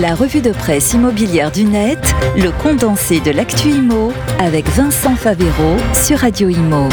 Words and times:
La 0.00 0.14
revue 0.14 0.42
de 0.42 0.52
presse 0.52 0.92
immobilière 0.92 1.50
du 1.50 1.64
net, 1.64 1.98
le 2.36 2.52
condensé 2.62 3.18
de 3.18 3.32
l'actu 3.32 3.70
IMO 3.70 4.12
avec 4.38 4.68
Vincent 4.68 5.16
Favero 5.16 5.76
sur 5.92 6.18
Radio 6.18 6.48
Imo. 6.48 6.88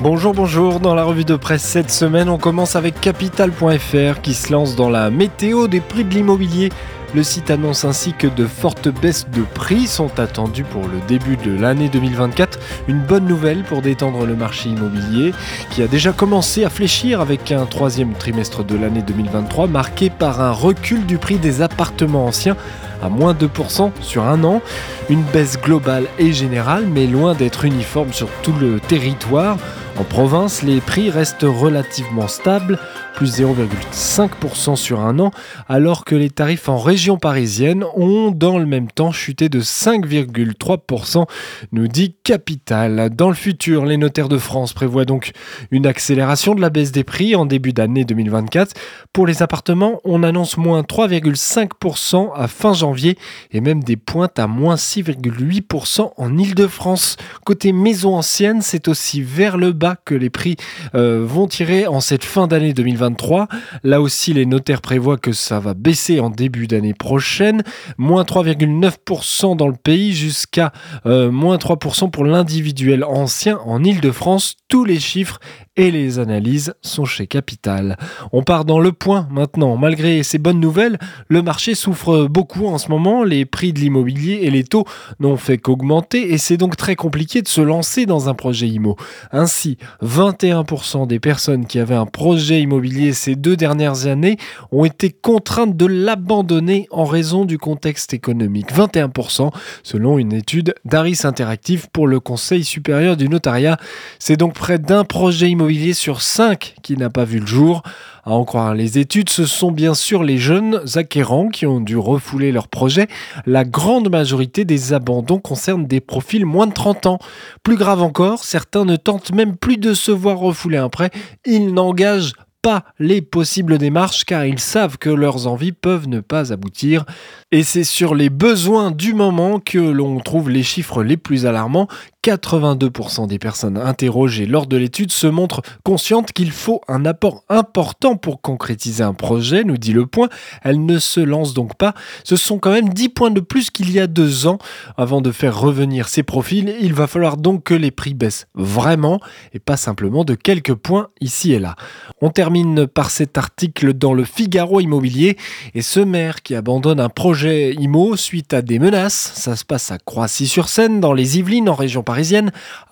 Bonjour, 0.00 0.34
bonjour. 0.34 0.78
Dans 0.78 0.94
la 0.94 1.04
revue 1.04 1.24
de 1.24 1.36
presse 1.36 1.62
cette 1.62 1.90
semaine, 1.90 2.28
on 2.28 2.36
commence 2.36 2.76
avec 2.76 3.00
Capital.fr 3.00 4.20
qui 4.20 4.34
se 4.34 4.52
lance 4.52 4.76
dans 4.76 4.90
la 4.90 5.08
météo 5.08 5.68
des 5.68 5.80
prix 5.80 6.04
de 6.04 6.12
l'immobilier. 6.12 6.68
Le 7.14 7.22
site 7.22 7.50
annonce 7.50 7.86
ainsi 7.86 8.12
que 8.12 8.26
de 8.26 8.46
fortes 8.46 8.88
baisses 8.88 9.26
de 9.30 9.42
prix 9.42 9.86
sont 9.86 10.20
attendues 10.20 10.64
pour 10.64 10.82
le 10.82 11.00
début 11.08 11.38
de 11.38 11.58
l'année 11.58 11.88
2024. 11.88 12.58
Une 12.86 13.00
bonne 13.00 13.24
nouvelle 13.24 13.62
pour 13.62 13.80
détendre 13.80 14.26
le 14.26 14.36
marché 14.36 14.68
immobilier 14.68 15.32
qui 15.70 15.82
a 15.82 15.86
déjà 15.86 16.12
commencé 16.12 16.64
à 16.64 16.70
fléchir 16.70 17.22
avec 17.22 17.50
un 17.50 17.64
troisième 17.64 18.12
trimestre 18.12 18.62
de 18.62 18.76
l'année 18.76 19.00
2023 19.00 19.68
marqué 19.68 20.10
par 20.10 20.42
un 20.42 20.50
recul 20.50 21.06
du 21.06 21.16
prix 21.16 21.38
des 21.38 21.62
appartements 21.62 22.26
anciens 22.26 22.56
à 23.02 23.08
moins 23.08 23.32
2% 23.32 23.90
sur 24.02 24.24
un 24.24 24.44
an. 24.44 24.60
Une 25.08 25.22
baisse 25.22 25.58
globale 25.58 26.06
et 26.18 26.32
générale, 26.32 26.84
mais 26.86 27.06
loin 27.06 27.34
d'être 27.34 27.64
uniforme 27.64 28.12
sur 28.12 28.28
tout 28.42 28.52
le 28.60 28.80
territoire. 28.80 29.56
En 29.96 30.04
province, 30.04 30.62
les 30.62 30.80
prix 30.80 31.10
restent 31.10 31.42
relativement 31.42 32.28
stables, 32.28 32.78
plus 33.14 33.40
0,5% 33.40 34.76
sur 34.76 35.00
un 35.00 35.18
an, 35.18 35.32
alors 35.68 36.04
que 36.04 36.14
les 36.14 36.30
tarifs 36.30 36.68
en 36.68 36.78
région 36.78 37.16
parisienne 37.16 37.84
ont 37.96 38.30
dans 38.30 38.58
le 38.58 38.66
même 38.66 38.88
temps 38.88 39.10
chuté 39.10 39.48
de 39.48 39.60
5,3%, 39.60 41.26
nous 41.72 41.88
dit 41.88 42.14
Capital. 42.22 43.10
Dans 43.10 43.28
le 43.28 43.34
futur, 43.34 43.86
les 43.86 43.96
notaires 43.96 44.28
de 44.28 44.38
France 44.38 44.72
prévoient 44.72 45.04
donc 45.04 45.32
une 45.72 45.86
accélération 45.86 46.54
de 46.54 46.60
la 46.60 46.70
baisse 46.70 46.92
des 46.92 47.02
prix 47.02 47.34
en 47.34 47.44
début 47.44 47.72
d'année 47.72 48.04
2024. 48.04 48.76
Pour 49.12 49.26
les 49.26 49.42
appartements, 49.42 50.00
on 50.04 50.22
annonce 50.22 50.56
moins 50.56 50.82
3,5% 50.82 52.30
à 52.36 52.46
fin 52.46 52.72
janvier 52.72 53.18
et 53.50 53.60
même 53.60 53.82
des 53.82 53.96
pointes 53.96 54.38
à 54.38 54.46
moins 54.46 54.76
6,8% 54.76 56.12
en 56.16 56.38
Ile-de-France. 56.38 57.16
Côté 57.44 57.72
maison 57.72 58.16
ancienne, 58.16 58.62
c'est 58.62 58.86
aussi 58.86 59.22
vers 59.22 59.56
le 59.56 59.72
bas 59.72 59.87
que 59.96 60.14
les 60.14 60.30
prix 60.30 60.56
euh, 60.94 61.24
vont 61.26 61.46
tirer 61.46 61.86
en 61.86 62.00
cette 62.00 62.24
fin 62.24 62.46
d'année 62.46 62.72
2023. 62.72 63.48
Là 63.84 64.00
aussi, 64.00 64.32
les 64.32 64.46
notaires 64.46 64.80
prévoient 64.80 65.18
que 65.18 65.32
ça 65.32 65.60
va 65.60 65.74
baisser 65.74 66.20
en 66.20 66.30
début 66.30 66.66
d'année 66.66 66.94
prochaine. 66.94 67.62
Moins 67.96 68.22
3,9% 68.22 69.56
dans 69.56 69.68
le 69.68 69.76
pays 69.76 70.12
jusqu'à 70.12 70.72
euh, 71.06 71.30
moins 71.30 71.56
3% 71.56 72.10
pour 72.10 72.24
l'individuel 72.24 73.04
ancien 73.04 73.58
en 73.64 73.82
Ile-de-France. 73.84 74.56
Tous 74.68 74.84
les 74.84 75.00
chiffres 75.00 75.38
et 75.78 75.92
les 75.92 76.18
analyses 76.18 76.74
sont 76.82 77.04
chez 77.04 77.28
Capital. 77.28 77.96
On 78.32 78.42
part 78.42 78.64
dans 78.64 78.80
le 78.80 78.90
point 78.90 79.28
maintenant. 79.30 79.76
Malgré 79.76 80.24
ces 80.24 80.38
bonnes 80.38 80.58
nouvelles, 80.58 80.98
le 81.28 81.40
marché 81.40 81.76
souffre 81.76 82.26
beaucoup 82.26 82.66
en 82.66 82.78
ce 82.78 82.88
moment. 82.88 83.22
Les 83.22 83.46
prix 83.46 83.72
de 83.72 83.78
l'immobilier 83.78 84.40
et 84.42 84.50
les 84.50 84.64
taux 84.64 84.84
n'ont 85.20 85.36
fait 85.36 85.56
qu'augmenter 85.56 86.32
et 86.32 86.38
c'est 86.38 86.56
donc 86.56 86.76
très 86.76 86.96
compliqué 86.96 87.42
de 87.42 87.48
se 87.48 87.60
lancer 87.60 88.06
dans 88.06 88.28
un 88.28 88.34
projet 88.34 88.66
IMO. 88.68 88.96
Ainsi, 89.30 89.78
21% 90.02 91.06
des 91.06 91.20
personnes 91.20 91.64
qui 91.64 91.78
avaient 91.78 91.94
un 91.94 92.06
projet 92.06 92.60
immobilier 92.60 93.12
ces 93.12 93.36
deux 93.36 93.56
dernières 93.56 94.06
années 94.06 94.36
ont 94.72 94.84
été 94.84 95.10
contraintes 95.10 95.76
de 95.76 95.86
l'abandonner 95.86 96.88
en 96.90 97.04
raison 97.04 97.44
du 97.44 97.56
contexte 97.56 98.12
économique. 98.12 98.74
21% 98.74 99.52
selon 99.84 100.18
une 100.18 100.32
étude 100.32 100.74
d'Aris 100.84 101.20
Interactive 101.22 101.86
pour 101.92 102.08
le 102.08 102.18
Conseil 102.18 102.64
supérieur 102.64 103.16
du 103.16 103.28
notariat. 103.28 103.76
C'est 104.18 104.36
donc 104.36 104.54
près 104.54 104.80
d'un 104.80 105.04
projet 105.04 105.48
immobilier 105.48 105.67
sur 105.92 106.22
5 106.22 106.76
qui 106.82 106.96
n'a 106.96 107.10
pas 107.10 107.24
vu 107.24 107.40
le 107.40 107.46
jour. 107.46 107.82
À 108.24 108.30
en 108.30 108.44
croire 108.44 108.74
les 108.74 108.98
études, 108.98 109.28
ce 109.28 109.44
sont 109.44 109.70
bien 109.70 109.94
sûr 109.94 110.22
les 110.22 110.38
jeunes 110.38 110.80
acquérants 110.94 111.48
qui 111.48 111.66
ont 111.66 111.80
dû 111.80 111.96
refouler 111.96 112.52
leur 112.52 112.68
projet. 112.68 113.06
La 113.46 113.64
grande 113.64 114.10
majorité 114.10 114.64
des 114.64 114.92
abandons 114.94 115.38
concernent 115.38 115.86
des 115.86 116.00
profils 116.00 116.46
moins 116.46 116.66
de 116.66 116.72
30 116.72 117.06
ans. 117.06 117.18
Plus 117.62 117.76
grave 117.76 118.02
encore, 118.02 118.44
certains 118.44 118.86
ne 118.86 118.96
tentent 118.96 119.32
même 119.32 119.56
plus 119.56 119.76
de 119.76 119.92
se 119.92 120.10
voir 120.10 120.38
refouler 120.38 120.78
un 120.78 120.88
prêt. 120.88 121.10
Ils 121.44 121.72
n'engagent 121.72 122.32
pas 122.62 122.84
les 122.98 123.22
possibles 123.22 123.78
démarches 123.78 124.24
car 124.24 124.44
ils 124.44 124.58
savent 124.58 124.98
que 124.98 125.10
leurs 125.10 125.46
envies 125.46 125.72
peuvent 125.72 126.08
ne 126.08 126.20
pas 126.20 126.52
aboutir. 126.52 127.04
Et 127.52 127.62
c'est 127.62 127.84
sur 127.84 128.14
les 128.14 128.30
besoins 128.30 128.90
du 128.90 129.14
moment 129.14 129.60
que 129.60 129.78
l'on 129.78 130.18
trouve 130.20 130.50
les 130.50 130.62
chiffres 130.62 131.02
les 131.02 131.16
plus 131.16 131.46
alarmants. 131.46 131.88
82% 132.28 133.26
des 133.26 133.38
personnes 133.38 133.78
interrogées 133.78 134.44
lors 134.44 134.66
de 134.66 134.76
l'étude 134.76 135.10
se 135.10 135.26
montrent 135.26 135.62
conscientes 135.82 136.32
qu'il 136.32 136.50
faut 136.50 136.82
un 136.86 137.06
apport 137.06 137.44
important 137.48 138.16
pour 138.16 138.42
concrétiser 138.42 139.02
un 139.02 139.14
projet, 139.14 139.64
nous 139.64 139.78
dit 139.78 139.94
le 139.94 140.04
point. 140.04 140.28
Elles 140.62 140.84
ne 140.84 140.98
se 140.98 141.20
lancent 141.20 141.54
donc 141.54 141.76
pas. 141.76 141.94
Ce 142.24 142.36
sont 142.36 142.58
quand 142.58 142.70
même 142.70 142.90
10 142.90 143.08
points 143.08 143.30
de 143.30 143.40
plus 143.40 143.70
qu'il 143.70 143.90
y 143.90 143.98
a 143.98 144.06
deux 144.06 144.46
ans. 144.46 144.58
Avant 144.98 145.22
de 145.22 145.32
faire 145.32 145.58
revenir 145.58 146.08
ces 146.08 146.22
profils, 146.22 146.74
il 146.82 146.92
va 146.92 147.06
falloir 147.06 147.38
donc 147.38 147.64
que 147.64 147.74
les 147.74 147.90
prix 147.90 148.12
baissent 148.12 148.46
vraiment 148.54 149.20
et 149.54 149.58
pas 149.58 149.78
simplement 149.78 150.24
de 150.24 150.34
quelques 150.34 150.74
points 150.74 151.08
ici 151.22 151.54
et 151.54 151.58
là. 151.58 151.76
On 152.20 152.28
termine 152.28 152.86
par 152.86 153.10
cet 153.10 153.38
article 153.38 153.94
dans 153.94 154.12
le 154.12 154.24
Figaro 154.24 154.80
Immobilier 154.80 155.38
et 155.74 155.80
ce 155.80 156.00
maire 156.00 156.42
qui 156.42 156.54
abandonne 156.54 157.00
un 157.00 157.08
projet 157.08 157.72
IMO 157.72 158.16
suite 158.16 158.52
à 158.52 158.60
des 158.60 158.78
menaces. 158.78 159.32
Ça 159.34 159.56
se 159.56 159.64
passe 159.64 159.90
à 159.90 159.96
Croissy-sur-Seine, 159.96 161.00
dans 161.00 161.14
les 161.14 161.38
Yvelines, 161.38 161.70
en 161.70 161.74
région 161.74 162.02
parisienne. 162.02 162.17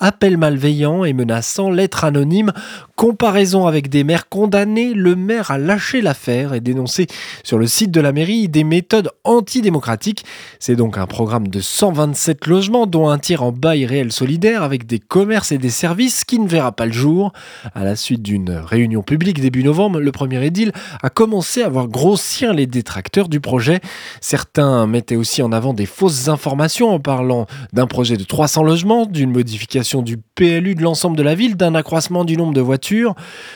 Appel 0.00 0.36
malveillant 0.36 1.04
et 1.04 1.12
menaçant, 1.12 1.70
lettre 1.70 2.04
anonyme, 2.04 2.52
comparaison 2.96 3.66
avec 3.66 3.88
des 3.90 4.02
maires 4.02 4.28
condamnés. 4.28 4.94
Le 4.94 5.14
maire 5.14 5.50
a 5.50 5.58
lâché 5.58 6.00
l'affaire 6.00 6.54
et 6.54 6.60
dénoncé 6.60 7.06
sur 7.44 7.58
le 7.58 7.66
site 7.66 7.90
de 7.90 8.00
la 8.00 8.12
mairie 8.12 8.48
des 8.48 8.64
méthodes 8.64 9.10
antidémocratiques. 9.24 10.24
C'est 10.58 10.76
donc 10.76 10.98
un 10.98 11.06
programme 11.06 11.48
de 11.48 11.60
127 11.60 12.46
logements, 12.46 12.86
dont 12.86 13.08
un 13.08 13.18
tiers 13.18 13.42
en 13.42 13.52
bail 13.52 13.84
réel 13.84 14.10
solidaire, 14.12 14.62
avec 14.62 14.86
des 14.86 14.98
commerces 14.98 15.52
et 15.52 15.58
des 15.58 15.70
services 15.70 16.24
qui 16.24 16.38
ne 16.38 16.48
verra 16.48 16.72
pas 16.72 16.86
le 16.86 16.92
jour. 16.92 17.32
À 17.74 17.84
la 17.84 17.96
suite 17.96 18.22
d'une 18.22 18.50
réunion 18.50 19.02
publique 19.02 19.40
début 19.40 19.62
novembre, 19.62 20.00
le 20.00 20.12
premier 20.12 20.44
édile 20.44 20.72
a 21.02 21.10
commencé 21.10 21.62
à 21.62 21.68
voir 21.68 21.88
grossir 21.88 22.54
les 22.54 22.66
détracteurs 22.66 23.28
du 23.28 23.40
projet. 23.40 23.80
Certains 24.22 24.86
mettaient 24.86 25.16
aussi 25.16 25.42
en 25.42 25.52
avant 25.52 25.74
des 25.74 25.86
fausses 25.86 26.28
informations 26.28 26.88
en 26.88 26.98
parlant 26.98 27.46
d'un 27.74 27.86
projet 27.86 28.16
de 28.16 28.24
300 28.24 28.62
logements, 28.62 29.04
d'une 29.04 29.32
modification 29.32 30.00
du 30.00 30.16
PLU 30.16 30.74
de 30.74 30.82
l'ensemble 30.82 31.16
de 31.18 31.22
la 31.22 31.34
ville, 31.34 31.56
d'un 31.56 31.74
accroissement 31.74 32.24
du 32.24 32.38
nombre 32.38 32.54
de 32.54 32.60
voitures. 32.62 32.85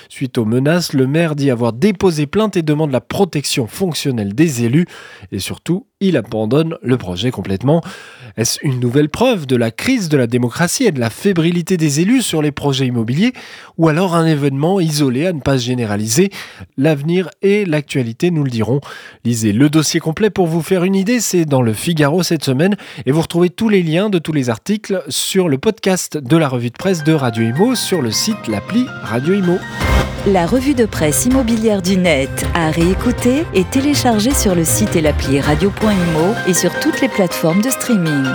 Suite 0.09 0.39
aux 0.39 0.45
menaces, 0.45 0.93
le 0.93 1.07
maire 1.07 1.37
dit 1.37 1.51
avoir 1.51 1.73
déposé 1.73 2.27
plainte 2.27 2.57
et 2.57 2.63
demande 2.63 2.91
la 2.91 3.01
protection 3.01 3.67
fonctionnelle 3.67 4.35
des 4.35 4.65
élus 4.65 4.87
et 5.33 5.39
surtout 5.39 5.87
il 6.01 6.17
abandonne 6.17 6.77
le 6.83 6.97
projet 6.97 7.31
complètement. 7.31 7.83
Est-ce 8.37 8.59
une 8.63 8.81
nouvelle 8.81 9.09
preuve 9.09 9.47
de 9.47 9.57
la 9.57 9.71
crise 9.71 10.09
de 10.09 10.17
la 10.17 10.27
démocratie 10.27 10.85
et 10.85 10.93
de 10.93 11.01
la 11.01 11.11
fébrilité 11.11 11.77
des 11.77 12.01
élus 12.01 12.23
sur 12.23 12.43
les 12.43 12.53
projets 12.53 12.87
immobiliers 12.87 13.33
ou 13.77 13.89
alors 13.89 14.15
un 14.15 14.27
événement 14.27 14.81
isolé 14.81 15.27
à 15.27 15.33
ne 15.33 15.41
pas 15.41 15.59
généraliser? 15.59 16.31
L'avenir 16.77 17.29
et 17.43 17.65
l'actualité 17.65 18.31
nous 18.31 18.45
le 18.45 18.51
diront. 18.51 18.81
Lisez 19.25 19.53
le 19.53 19.69
dossier 19.69 20.01
complet 20.01 20.31
pour 20.31 20.47
vous 20.47 20.63
faire 20.63 20.85
une 20.85 20.95
idée, 20.95 21.21
c'est 21.21 21.45
dans 21.45 21.63
le 21.63 21.73
Figaro 21.73 22.23
cette 22.23 22.45
semaine 22.45 22.77
et 23.05 23.13
vous 23.13 23.21
retrouvez 23.21 23.51
tous 23.51 23.69
les 23.69 23.83
liens 23.83 24.11
de 24.11 24.19
tous 24.19 24.33
les 24.33 24.49
articles 24.49 25.03
sur 25.09 25.49
le 25.49 25.59
podcast 25.59 26.17
de 26.17 26.37
la 26.37 26.49
revue 26.49 26.71
de 26.71 26.77
presse 26.77 27.05
de 27.05 27.13
Radio 27.13 27.45
Imo 27.45 27.75
sur 27.75 28.01
le 28.01 28.11
site 28.11 28.49
l'appli 28.49 28.87
Radio 29.03 29.35
Imo. 29.35 29.59
La 30.27 30.47
revue 30.47 30.75
de 30.75 30.85
presse 30.85 31.25
immobilière 31.25 31.81
du 31.81 31.97
net 31.97 32.45
à 32.55 32.71
réécouter 32.71 33.47
et 33.55 33.65
télécharger 33.65 34.35
sur 34.35 34.55
le 34.55 34.65
site 34.65 34.95
et 34.95 35.01
l'appli 35.01 35.41
radio.imo 35.41 36.35
et 36.47 36.53
sur 36.53 36.79
toutes 36.81 37.01
les 37.01 37.09
plateformes 37.09 37.63
de 37.63 37.71
streaming. 37.71 38.27